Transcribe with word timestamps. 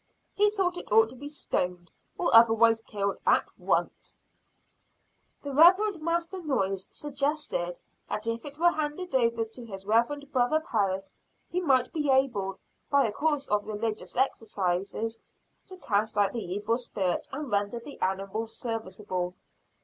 He 0.33 0.49
thought 0.49 0.79
it 0.79 0.91
ought 0.91 1.09
to 1.09 1.15
be 1.15 1.27
stoned, 1.27 1.91
or 2.17 2.33
otherwise 2.35 2.81
killed, 2.81 3.19
at 3.27 3.45
once. 3.55 4.19
The 5.43 5.53
Rev. 5.53 6.01
Master 6.01 6.41
Noyes 6.41 6.87
suggested 6.89 7.79
that 8.09 8.25
if 8.25 8.43
it 8.43 8.57
were 8.57 8.71
handed 8.71 9.13
over 9.13 9.45
to 9.45 9.63
his 9.63 9.85
reverend 9.85 10.31
brother 10.31 10.59
Parris, 10.59 11.15
he 11.51 11.61
might 11.61 11.93
be 11.93 12.09
able, 12.09 12.57
by 12.89 13.05
a 13.05 13.11
course 13.11 13.47
of 13.49 13.67
religious 13.67 14.15
exercises, 14.15 15.21
to 15.67 15.77
cast 15.77 16.17
out 16.17 16.33
the 16.33 16.39
evil 16.43 16.77
spirit 16.79 17.27
and 17.31 17.51
render 17.51 17.79
the 17.79 18.01
animal 18.01 18.47
serviceable. 18.47 19.35